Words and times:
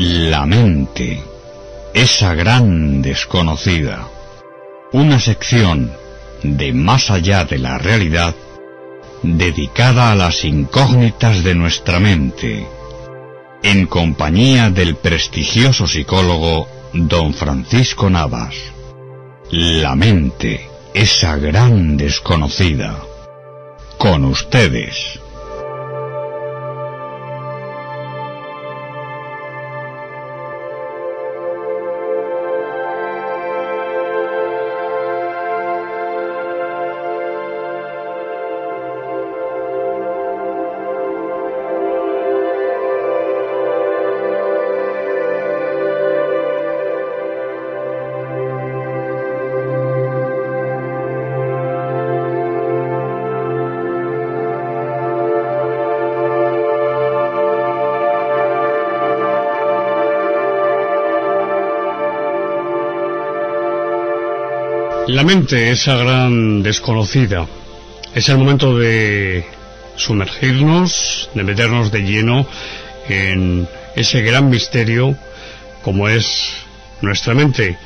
La 0.00 0.46
mente, 0.46 1.20
esa 1.92 2.32
gran 2.32 3.02
desconocida. 3.02 4.06
Una 4.92 5.18
sección 5.18 5.92
de 6.44 6.72
Más 6.72 7.10
allá 7.10 7.44
de 7.44 7.58
la 7.58 7.78
realidad 7.78 8.32
dedicada 9.24 10.12
a 10.12 10.14
las 10.14 10.44
incógnitas 10.44 11.42
de 11.42 11.56
nuestra 11.56 11.98
mente, 11.98 12.64
en 13.64 13.86
compañía 13.88 14.70
del 14.70 14.94
prestigioso 14.94 15.88
psicólogo 15.88 16.68
don 16.92 17.34
Francisco 17.34 18.08
Navas. 18.08 18.54
La 19.50 19.96
mente, 19.96 20.70
esa 20.94 21.34
gran 21.38 21.96
desconocida. 21.96 23.02
Con 23.98 24.24
ustedes. 24.26 25.17
La 65.08 65.24
mente, 65.24 65.70
esa 65.70 65.96
gran 65.96 66.62
desconocida, 66.62 67.46
es 68.14 68.28
el 68.28 68.36
momento 68.36 68.78
de 68.78 69.46
sumergirnos, 69.96 71.30
de 71.32 71.44
meternos 71.44 71.90
de 71.90 72.00
lleno 72.00 72.46
en 73.08 73.66
ese 73.96 74.20
gran 74.20 74.50
misterio 74.50 75.16
como 75.82 76.10
es 76.10 76.52
nuestra 77.00 77.32
mente. 77.32 77.78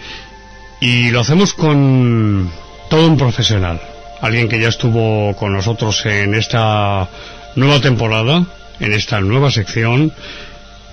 Y 0.80 1.12
lo 1.12 1.20
hacemos 1.20 1.54
con 1.54 2.50
todo 2.90 3.06
un 3.06 3.16
profesional, 3.16 3.80
alguien 4.20 4.48
que 4.48 4.60
ya 4.60 4.70
estuvo 4.70 5.36
con 5.36 5.52
nosotros 5.52 6.04
en 6.04 6.34
esta 6.34 7.08
nueva 7.54 7.80
temporada, 7.80 8.44
en 8.80 8.92
esta 8.92 9.20
nueva 9.20 9.52
sección, 9.52 10.12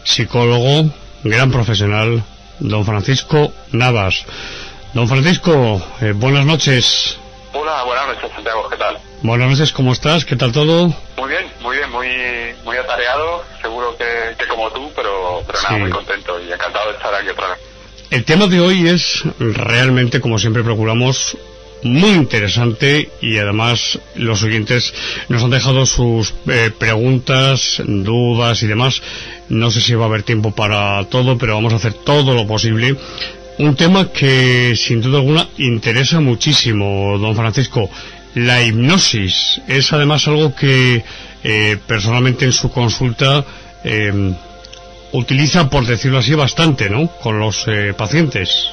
psicólogo, 0.03 0.93
gran 1.23 1.49
profesional, 1.49 2.23
don 2.59 2.85
Francisco 2.85 3.51
Navas. 3.71 4.25
Don 4.93 5.07
Francisco, 5.07 5.81
eh, 6.01 6.13
buenas 6.15 6.45
noches. 6.45 7.17
Hola, 7.53 7.83
buenas 7.83 8.07
noches, 8.07 8.31
Santiago, 8.33 8.67
¿qué 8.69 8.77
tal? 8.77 8.97
Buenas 9.21 9.49
noches, 9.49 9.71
¿cómo 9.71 9.91
estás? 9.93 10.25
¿Qué 10.25 10.35
tal 10.35 10.51
todo? 10.51 10.87
Muy 11.17 11.29
bien, 11.29 11.45
muy 11.61 11.77
bien, 11.77 11.91
muy 11.91 12.07
muy 12.63 12.77
atareado, 12.77 13.43
seguro 13.61 13.95
que, 13.97 14.05
que 14.37 14.47
como 14.47 14.69
tú, 14.71 14.91
pero, 14.95 15.43
pero 15.45 15.59
nada, 15.61 15.75
Sí. 15.75 15.81
muy 15.81 15.91
contento 15.91 16.39
y 16.41 16.51
encantado 16.51 16.89
de 16.91 16.97
estar 16.97 17.13
aquí 17.13 17.29
otra 17.29 17.49
vez. 17.49 17.57
El 18.11 18.25
tema 18.25 18.47
de 18.47 18.59
hoy 18.59 18.87
es 18.87 19.23
realmente, 19.39 20.19
como 20.21 20.39
siempre 20.39 20.63
procuramos, 20.63 21.37
muy 21.83 22.09
interesante 22.11 23.09
y 23.21 23.37
además 23.37 23.99
los 24.15 24.43
oyentes 24.43 24.93
nos 25.29 25.43
han 25.43 25.51
dejado 25.51 25.85
sus 25.85 26.33
eh, 26.47 26.71
preguntas, 26.77 27.81
dudas 27.85 28.63
y 28.63 28.67
demás. 28.67 29.01
No 29.49 29.71
sé 29.71 29.81
si 29.81 29.93
va 29.95 30.05
a 30.05 30.07
haber 30.07 30.23
tiempo 30.23 30.51
para 30.53 31.03
todo, 31.05 31.37
pero 31.37 31.55
vamos 31.55 31.73
a 31.73 31.77
hacer 31.77 31.93
todo 31.93 32.33
lo 32.33 32.45
posible. 32.47 32.95
Un 33.59 33.75
tema 33.75 34.09
que 34.09 34.73
sin 34.77 35.01
duda 35.01 35.17
alguna 35.17 35.45
interesa 35.57 36.21
muchísimo, 36.21 37.17
don 37.17 37.35
Francisco. 37.35 37.89
La 38.35 38.61
hipnosis 38.61 39.61
es 39.67 39.91
además 39.91 40.25
algo 40.29 40.55
que 40.55 41.03
eh, 41.43 41.77
personalmente 41.85 42.45
en 42.45 42.53
su 42.53 42.71
consulta 42.71 43.43
eh, 43.83 44.33
utiliza, 45.11 45.69
por 45.69 45.85
decirlo 45.85 46.19
así, 46.19 46.35
bastante, 46.35 46.89
¿no? 46.89 47.07
Con 47.21 47.37
los 47.37 47.67
eh, 47.67 47.93
pacientes. 47.97 48.69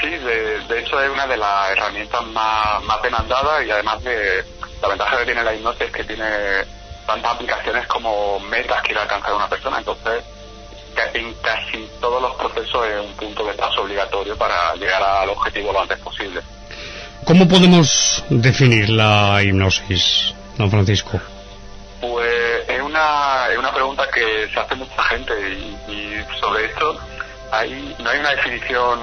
Sí, 0.00 0.08
de, 0.10 0.58
de 0.66 0.80
hecho 0.80 1.00
es 1.00 1.10
una 1.12 1.28
de 1.28 1.36
las 1.36 1.70
herramientas 1.70 2.26
más, 2.32 2.82
más 2.82 3.00
demandadas 3.00 3.64
y 3.64 3.70
además 3.70 4.02
de 4.02 4.44
la 4.82 4.88
ventaja 4.88 5.18
que 5.18 5.24
tiene 5.24 5.44
la 5.44 5.54
hipnosis 5.54 5.82
es 5.82 5.92
que 5.92 6.02
tiene 6.02 6.24
tantas 7.06 7.32
aplicaciones 7.32 7.86
como 7.86 8.40
metas 8.40 8.82
que 8.82 8.88
quiere 8.88 9.02
alcanzar 9.02 9.34
una 9.34 9.48
persona, 9.48 9.78
entonces 9.78 10.24
en 11.14 11.34
casi 11.34 11.88
todos 12.00 12.20
los 12.20 12.34
procesos 12.34 12.86
es 12.86 13.00
un 13.00 13.12
punto 13.14 13.44
de 13.44 13.54
paso 13.54 13.82
obligatorio 13.82 14.36
para 14.36 14.74
llegar 14.74 15.02
al 15.02 15.30
objetivo 15.30 15.72
lo 15.72 15.80
antes 15.80 15.98
posible. 15.98 16.40
¿Cómo 17.24 17.48
podemos 17.48 18.22
definir 18.28 18.90
la 18.90 19.42
hipnosis, 19.42 20.34
don 20.58 20.70
Francisco? 20.70 21.20
Pues 22.00 22.68
es 22.68 22.82
una, 22.82 23.46
es 23.50 23.58
una 23.58 23.72
pregunta 23.72 24.06
que 24.12 24.48
se 24.52 24.60
hace 24.60 24.74
mucha 24.74 25.02
gente 25.04 25.32
y, 25.40 25.92
y 25.92 26.24
sobre 26.40 26.66
esto 26.66 26.98
hay, 27.50 27.96
no 27.98 28.10
hay 28.10 28.18
una 28.18 28.30
definición, 28.30 29.00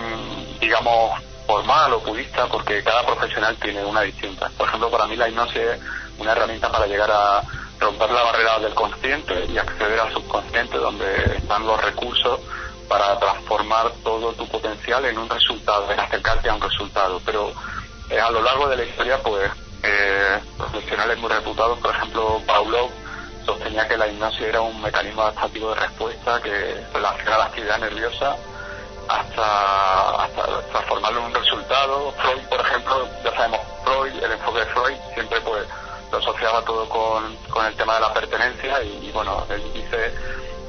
digamos, 0.59 1.19
formal 1.47 1.94
o 1.94 2.03
purista 2.03 2.47
porque 2.47 2.84
cada 2.84 3.06
profesional 3.06 3.56
tiene 3.57 3.84
una 3.84 4.01
distinta. 4.01 4.50
Por 4.57 4.68
ejemplo, 4.68 4.91
para 4.91 5.07
mí 5.07 5.16
la 5.16 5.28
hipnosis 5.28 5.57
es 5.57 5.80
una 6.19 6.34
herramienta 6.34 6.72
para 6.72 6.85
llegar 6.85 7.09
a 7.12 7.41
romper 7.81 8.12
la 8.12 8.24
barrera 8.24 8.59
del 8.59 8.74
consciente 8.74 9.46
y 9.50 9.58
acceder 9.58 10.00
al 10.00 10.14
subconsciente 10.14 10.78
donde 10.78 11.38
están 11.38 11.66
los 11.66 11.81
recursos 11.84 12.40
para 12.88 13.18
transformar 13.18 13.92
todo 14.03 14.34
tu 14.34 14.47
potencial 14.47 15.03
en 15.06 15.18
un 15.18 15.28
resultado, 15.28 15.92
en 15.92 16.00
acercarte 16.00 16.50
a 16.50 16.53
un 16.53 16.62
resultado. 16.62 17.19
Pero 17.25 17.52
eh, 18.09 18.19
a 18.19 18.30
lo 18.30 18.42
largo 18.42 18.68
de 18.69 18.78
la 18.78 18.84
historia, 18.84 19.18
pues, 19.24 19.50
eh, 19.84 20.40
profesionales 20.58 21.18
muy 21.18 21.30
reputados, 21.30 21.80
por 21.80 21.96
ejemplo, 21.96 22.42
Pavlov, 22.46 22.92
sostenía 23.46 23.88
que 23.88 23.98
la 23.98 24.08
hipnosis 24.08 24.42
era 24.42 24.62
un 24.62 24.80
mecanismo 24.80 25.24
adaptativo 25.24 25.74
de 25.74 25.81
respuesta 25.81 26.40
que 26.42 26.86
relaciona 26.94 27.38
la 27.40 27.46
actividad 27.46 27.80
nerviosa 27.80 28.36
hasta, 29.08 30.24
hasta 30.24 30.62
transformarlo 30.72 31.19
en 31.22 31.25
un 31.25 31.34
resultado. 31.34 32.12
Freud, 32.12 32.44
por 32.48 32.59
ejemplo, 32.62 33.08
ya 33.24 33.31
sabemos, 33.31 33.62
Freud, 33.84 34.24
el 34.24 34.31
enfoque 34.34 34.59
de 34.59 34.66
Freud, 34.68 34.98
siempre 35.16 35.42
pues 35.42 35.66
lo 36.12 36.18
asociaba 36.18 36.62
todo 36.64 36.88
con, 36.90 37.36
con 37.50 37.66
el 37.66 37.74
tema 37.76 37.96
de 37.96 38.02
la 38.02 38.14
pertenencia 38.14 38.84
y, 38.84 39.08
y, 39.08 39.12
bueno, 39.12 39.46
él 39.50 39.62
dice 39.74 40.14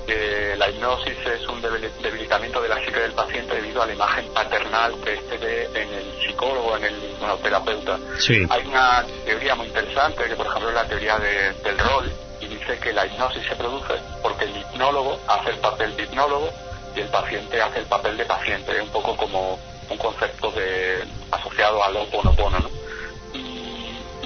que 0.06 0.54
la 0.56 0.68
hipnosis 0.68 1.16
es 1.26 1.46
un 1.48 1.62
debil- 1.62 1.90
debilitamiento 2.02 2.60
de 2.60 2.68
la 2.68 2.76
psique 2.84 2.98
del 3.00 3.12
paciente 3.12 3.54
debido 3.54 3.82
a 3.82 3.86
la 3.86 3.92
imagen 3.94 4.26
paternal 4.34 4.94
que 5.04 5.14
este 5.14 5.38
ve 5.38 5.68
en 5.74 5.92
el 5.94 6.12
psicólogo, 6.26 6.76
en 6.76 6.84
el 6.84 6.94
hipnoterapeuta. 7.04 7.98
Sí. 8.18 8.46
Hay 8.50 8.66
una 8.66 9.04
teoría 9.24 9.54
muy 9.54 9.66
interesante 9.68 10.24
que, 10.24 10.34
por 10.36 10.46
ejemplo, 10.46 10.68
es 10.70 10.74
la 10.74 10.86
teoría 10.88 11.18
de- 11.18 11.52
del 11.54 11.78
rol 11.78 12.12
y 12.40 12.46
dice 12.46 12.78
que 12.78 12.92
la 12.92 13.06
hipnosis 13.06 13.46
se 13.46 13.54
produce 13.56 13.94
porque 14.22 14.44
el 14.44 14.56
hipnólogo 14.56 15.20
hace 15.28 15.50
el 15.50 15.58
papel 15.58 15.96
de 15.96 16.02
hipnólogo 16.04 16.50
y 16.96 17.00
el 17.00 17.08
paciente 17.08 17.62
hace 17.62 17.78
el 17.80 17.86
papel 17.86 18.16
de 18.16 18.24
paciente, 18.24 18.80
un 18.80 18.88
poco 18.90 19.16
como 19.16 19.58
un 19.88 19.98
concepto 19.98 20.50
de 20.50 21.04
asociado 21.30 21.82
al 21.84 21.96
oponopono, 21.96 22.58
¿no? 22.58 22.81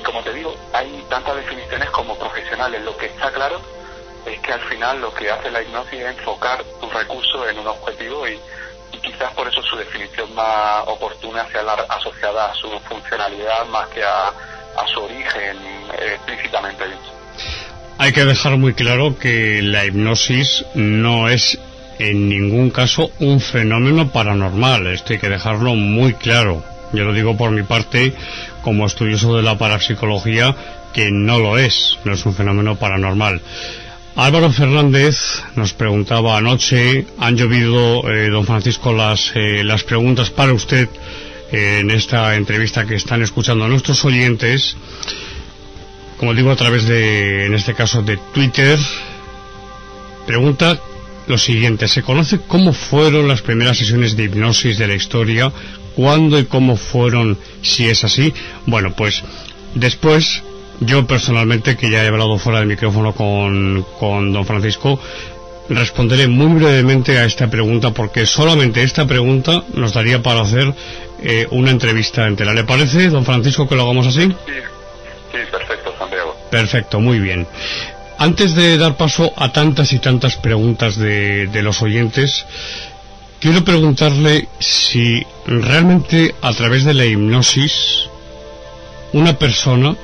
Como 0.07 0.23
te 0.23 0.33
digo, 0.33 0.55
hay 0.73 1.05
tantas 1.11 1.35
definiciones 1.35 1.91
como 1.91 2.17
profesionales. 2.17 2.81
Lo 2.85 2.97
que 2.97 3.07
está 3.07 3.33
claro 3.33 3.61
es 4.25 4.39
que 4.39 4.53
al 4.53 4.61
final 4.69 5.01
lo 5.01 5.13
que 5.13 5.29
hace 5.29 5.51
la 5.51 5.61
hipnosis 5.61 6.01
es 6.01 6.17
enfocar 6.17 6.63
tus 6.81 6.93
recursos 6.93 7.49
en 7.51 7.59
un 7.59 7.67
objetivo 7.67 8.29
y, 8.29 8.39
quizás 9.03 9.33
por 9.35 9.47
eso 9.47 9.61
su 9.63 9.77
definición 9.77 10.33
más 10.35 10.83
oportuna 10.87 11.47
sea 11.51 11.63
la 11.63 11.75
asociada 11.75 12.51
a 12.51 12.55
su 12.55 12.69
funcionalidad 12.89 13.67
más 13.67 13.89
que 13.89 14.03
a, 14.03 14.29
a 14.29 14.87
su 14.93 15.01
origen 15.01 15.57
eh, 15.99 16.15
explícitamente 16.15 16.85
dicho. 16.87 17.13
Hay 17.99 18.13
que 18.13 18.25
dejar 18.25 18.57
muy 18.57 18.75
claro 18.75 19.19
que 19.19 19.61
la 19.61 19.85
hipnosis 19.85 20.65
no 20.75 21.29
es 21.29 21.59
en 21.99 22.29
ningún 22.29 22.71
caso 22.71 23.11
un 23.19 23.41
fenómeno 23.41 24.11
paranormal. 24.11 24.87
Esto 24.87 25.15
hay 25.15 25.19
que 25.19 25.29
dejarlo 25.29 25.75
muy 25.75 26.15
claro. 26.15 26.63
Yo 26.97 27.05
lo 27.05 27.13
digo 27.13 27.37
por 27.37 27.51
mi 27.51 27.63
parte 27.63 28.15
como 28.63 28.87
estudioso 28.87 29.37
de 29.37 29.43
la 29.43 29.59
parapsicología 29.59 30.57
que 30.95 31.11
no 31.11 31.39
lo 31.39 31.59
es, 31.59 31.99
no 32.05 32.15
es 32.15 32.25
un 32.25 32.35
fenómeno 32.35 32.77
paranormal. 32.77 33.43
Álvaro 34.17 34.51
Fernández 34.51 35.43
nos 35.57 35.75
preguntaba 35.75 36.39
anoche, 36.39 37.07
han 37.19 37.37
llovido, 37.37 38.11
eh, 38.11 38.31
don 38.31 38.47
Francisco, 38.47 38.95
las, 38.95 39.31
eh, 39.35 39.63
las 39.63 39.85
preguntas 39.85 40.31
para 40.31 40.55
usted 40.55 40.89
en 41.53 41.91
esta 41.91 42.35
entrevista 42.35 42.87
que 42.87 42.95
están 42.95 43.23
escuchando 43.23 43.69
nuestros 43.69 44.03
oyentes, 44.07 44.75
como 46.17 46.33
digo, 46.33 46.51
a 46.51 46.57
través 46.57 46.89
de, 46.89 47.45
en 47.45 47.55
este 47.55 47.75
caso, 47.75 48.03
de 48.03 48.19
Twitter. 48.33 48.79
Pregunta 50.27 50.81
lo 51.27 51.37
siguiente, 51.37 51.87
¿se 51.87 52.03
conoce 52.03 52.41
cómo 52.47 52.73
fueron 52.73 53.29
las 53.29 53.43
primeras 53.43 53.77
sesiones 53.77 54.17
de 54.17 54.25
hipnosis 54.25 54.79
de 54.79 54.87
la 54.87 54.95
historia? 54.95 55.53
¿Cuándo 55.97 56.39
y 56.39 56.45
cómo 56.45 56.77
fueron, 56.77 57.39
si 57.63 57.89
es 57.89 58.05
así? 58.05 58.33
Bueno, 58.67 58.93
pues 58.95 59.25
después 59.75 60.43
yo 60.81 61.07
personalmente, 61.07 61.77
que 61.77 61.91
ya 61.91 62.05
he 62.05 62.09
hablado 62.09 62.39
fuera 62.39 62.59
del 62.59 62.69
micrófono 62.69 63.15
con, 63.15 63.85
con 63.99 64.33
don 64.33 64.45
Francisco, 64.45 65.01
responderé 65.69 66.29
muy 66.29 66.61
brevemente 66.61 67.19
a 67.19 67.25
esta 67.25 67.49
pregunta 67.49 67.91
porque 67.91 68.27
solamente 68.27 68.83
esta 68.83 69.07
pregunta 69.07 69.65
nos 69.75 69.95
daría 69.95 70.23
para 70.23 70.43
hacer 70.43 70.73
eh, 71.23 71.47
una 71.51 71.71
entrevista 71.71 72.27
entera. 72.27 72.53
¿Le 72.53 72.65
parece, 72.65 73.09
don 73.09 73.25
Francisco, 73.25 73.69
que 73.69 73.75
lo 73.75 73.83
hagamos 73.83 74.07
así? 74.07 74.23
Sí, 74.27 74.53
sí, 75.33 75.39
perfecto, 75.51 75.95
Santiago. 75.99 76.37
Perfecto, 76.51 77.01
muy 77.01 77.19
bien. 77.19 77.47
Antes 78.19 78.55
de 78.55 78.79
dar 78.79 78.97
paso 78.97 79.33
a 79.37 79.53
tantas 79.53 79.93
y 79.93 79.99
tantas 79.99 80.37
preguntas 80.37 80.97
de, 80.97 81.49
de 81.49 81.63
los 81.63 81.83
oyentes, 81.83 82.47
quiero 83.41 83.65
preguntarle 83.65 84.49
si 84.59 85.25
realmente 85.47 86.35
a 86.43 86.53
través 86.53 86.85
de 86.85 86.95
la 86.95 87.05
hipnosis 87.05 88.09
una 89.13 89.39
persona 89.39 89.97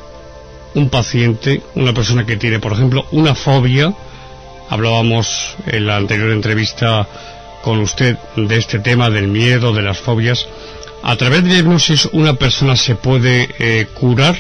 un 0.75 0.89
paciente, 0.89 1.63
una 1.75 1.93
persona 1.93 2.25
que 2.25 2.37
tiene, 2.37 2.59
por 2.59 2.73
ejemplo, 2.73 3.07
una 3.13 3.35
fobia, 3.35 3.93
hablábamos 4.71 5.55
en 5.67 5.87
la 5.87 5.97
anterior 5.97 6.31
entrevista 6.31 7.07
con 7.63 7.79
usted 7.81 8.17
de 8.37 8.57
este 8.57 8.79
tema 8.79 9.11
del 9.11 9.29
miedo, 9.29 9.73
de 9.73 9.83
las 9.83 9.99
fobias, 9.99 10.47
a 11.03 11.17
través 11.17 11.45
de 11.45 11.51
la 11.51 11.59
hipnosis 11.59 12.09
una 12.13 12.35
persona 12.35 12.77
se 12.77 12.95
puede 12.95 13.49
eh, 13.59 13.87
curar 13.93 14.37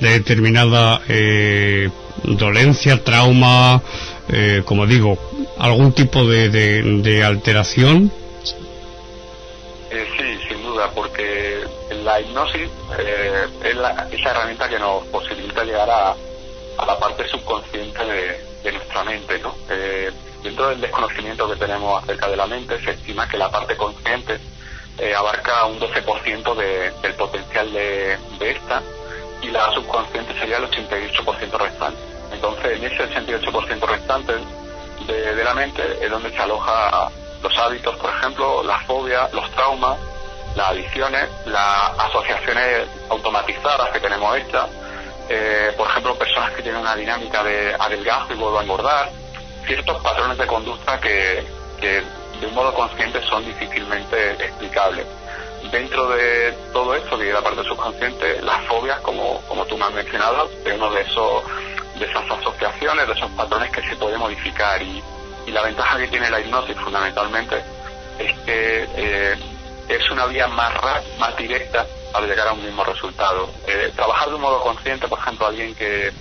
de 0.00 0.10
determinada 0.10 1.00
eh, 1.08 1.88
dolencia, 2.24 3.02
trauma, 3.02 3.82
eh, 4.28 4.62
como 4.64 4.86
digo, 4.86 5.18
algún 5.58 5.92
tipo 5.92 6.26
de, 6.26 6.50
de 6.50 7.24
alteración. 7.24 8.10
sí, 9.90 10.38
sin 10.48 10.62
duda, 10.62 10.90
porque 10.94 11.64
la 12.06 12.20
hipnosis 12.20 12.70
eh, 12.98 13.46
es 13.64 13.76
la, 13.76 14.08
esa 14.10 14.30
herramienta 14.30 14.68
que 14.68 14.78
nos 14.78 15.04
posibilita 15.06 15.64
llegar 15.64 15.90
a, 15.90 16.14
la 16.86 16.98
parte 16.98 17.26
subconsciente 17.28 18.04
de, 18.04 18.72
nuestra 18.72 19.04
mente. 19.04 19.38
¿no? 19.40 19.54
Eh, 19.68 20.10
dentro 20.42 20.68
del 20.68 20.80
desconocimiento 20.80 21.48
que 21.50 21.56
tenemos 21.56 22.02
acerca 22.02 22.28
de 22.28 22.36
la 22.36 22.46
mente, 22.46 22.80
se 22.84 22.92
estima 22.92 23.28
que 23.28 23.38
la 23.38 23.50
parte 23.50 23.76
consciente 23.76 24.38
eh, 24.98 25.14
abarca 25.14 25.66
un 25.66 25.80
12% 25.80 26.54
del 27.02 27.14
potencial 27.14 27.72
de, 27.72 28.18
esta 28.40 28.82
y 29.42 29.48
la 29.48 29.72
subconsciente 29.72 30.32
sería 30.38 30.58
el 30.58 30.64
88% 30.64 31.58
restante. 31.58 32.15
Entonces, 32.36 32.78
en 32.78 32.84
ese 32.84 33.08
88% 33.08 33.80
restante 33.80 34.34
de, 35.06 35.34
de 35.34 35.44
la 35.44 35.54
mente 35.54 35.82
es 36.00 36.10
donde 36.10 36.30
se 36.30 36.38
aloja 36.38 37.10
los 37.42 37.58
hábitos, 37.58 37.96
por 37.96 38.10
ejemplo, 38.10 38.62
las 38.62 38.82
fobias, 38.84 39.32
los 39.32 39.50
traumas, 39.52 39.98
las 40.54 40.70
adicciones, 40.70 41.28
las 41.46 41.98
asociaciones 41.98 42.88
automatizadas 43.08 43.90
que 43.90 44.00
tenemos 44.00 44.36
hechas, 44.36 44.68
eh, 45.28 45.72
por 45.76 45.88
ejemplo, 45.88 46.14
personas 46.16 46.50
que 46.52 46.62
tienen 46.62 46.80
una 46.80 46.94
dinámica 46.94 47.42
de 47.42 47.74
adelgazo 47.78 48.32
y 48.32 48.36
vuelvo 48.36 48.58
a 48.58 48.62
engordar, 48.62 49.10
ciertos 49.66 50.02
patrones 50.02 50.38
de 50.38 50.46
conducta 50.46 51.00
que, 51.00 51.44
de 51.80 52.46
un 52.46 52.54
modo 52.54 52.74
consciente 52.74 53.22
son 53.28 53.44
difícilmente 53.44 54.32
explicables. 54.32 55.06
Dentro 55.70 56.08
de 56.10 56.52
todo 56.72 56.94
esto, 56.94 57.18
que 57.18 57.28
es 57.28 57.34
la 57.34 57.42
parte 57.42 57.64
subconsciente, 57.64 58.40
las 58.42 58.64
fobias, 58.66 59.00
como, 59.00 59.40
como 59.48 59.64
tú 59.66 59.76
me 59.76 59.84
has 59.86 59.92
mencionado, 59.92 60.48
es 60.64 60.74
uno 60.74 60.90
de 60.90 61.00
esos 61.00 61.42
de 61.98 62.06
esas 62.06 62.30
asociaciones, 62.30 63.06
de 63.06 63.12
esos 63.12 63.30
patrones 63.32 63.70
que 63.70 63.82
se 63.82 63.96
puede 63.96 64.18
modificar 64.18 64.80
y, 64.82 65.02
la 65.46 65.62
ventaja 65.62 65.96
que 65.96 66.08
tiene 66.08 66.28
la 66.28 66.40
hipnosis 66.40 66.76
fundamentalmente 66.76 67.62
es 68.18 68.36
que 68.40 68.88
eh, 68.96 69.36
es 69.88 70.10
una 70.10 70.26
vía 70.26 70.48
más 70.48 70.72
más 71.20 71.36
directa 71.36 71.86
para 72.12 72.26
llegar 72.26 72.48
a 72.48 72.52
un 72.52 72.64
mismo 72.64 72.82
resultado. 72.82 73.48
Eh, 73.66 73.92
trabajar 73.94 74.28
de 74.28 74.34
un 74.34 74.40
modo 74.40 74.60
consciente, 74.60 75.06
por 75.06 75.18
ejemplo, 75.18 75.46
alguien 75.46 75.74
que, 75.74 76.12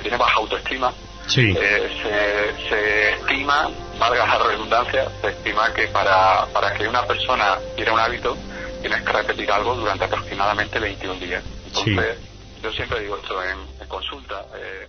tiene 0.00 0.16
baja 0.16 0.38
autoestima, 0.38 0.92
eh, 1.36 2.54
se, 2.68 3.12
estima, 3.12 3.70
valga 3.98 4.26
la 4.26 4.38
redundancia, 4.38 5.08
se 5.20 5.28
estima 5.28 5.72
que 5.72 5.86
para, 5.88 6.46
para 6.46 6.74
que 6.74 6.88
una 6.88 7.06
persona 7.06 7.58
quiera 7.76 7.92
un 7.92 8.00
hábito, 8.00 8.36
tienes 8.80 9.02
que 9.02 9.12
repetir 9.12 9.52
algo 9.52 9.74
durante 9.76 10.04
aproximadamente 10.04 10.80
21 10.80 11.14
días. 11.20 11.44
Entonces, 11.66 12.18
yo 12.62 12.72
siempre 12.72 13.00
digo 13.00 13.16
esto 13.16 13.42
en, 13.44 13.86
consulta. 13.86 14.46
Eh, 14.56 14.88